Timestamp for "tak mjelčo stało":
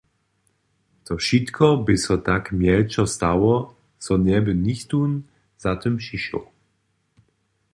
2.29-3.53